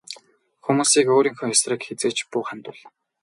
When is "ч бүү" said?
2.17-2.43